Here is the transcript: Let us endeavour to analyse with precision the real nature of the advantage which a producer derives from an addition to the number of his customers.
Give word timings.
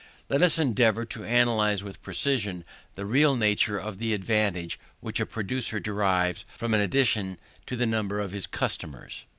Let 0.29 0.41
us 0.41 0.57
endeavour 0.57 1.05
to 1.05 1.23
analyse 1.23 1.83
with 1.83 2.01
precision 2.01 2.65
the 2.95 3.05
real 3.05 3.35
nature 3.35 3.77
of 3.77 3.99
the 3.99 4.13
advantage 4.15 4.79
which 4.99 5.19
a 5.19 5.27
producer 5.27 5.79
derives 5.79 6.43
from 6.57 6.73
an 6.73 6.81
addition 6.81 7.37
to 7.67 7.75
the 7.75 7.85
number 7.85 8.19
of 8.19 8.31
his 8.31 8.47
customers. 8.47 9.25